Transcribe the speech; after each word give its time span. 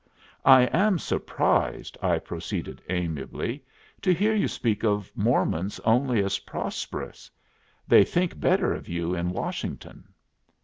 "I 0.47 0.63
am 0.63 0.97
surprised," 0.97 1.95
I 2.01 2.17
proceeded, 2.17 2.81
amiably, 2.89 3.63
"to 4.01 4.11
hear 4.11 4.33
you 4.33 4.47
speak 4.47 4.83
of 4.83 5.11
Mormons 5.15 5.79
only 5.81 6.23
as 6.23 6.39
prosperous. 6.39 7.29
They 7.87 8.03
think 8.03 8.39
better 8.39 8.73
of 8.73 8.89
you 8.89 9.13
in 9.13 9.29
Washington." 9.29 10.07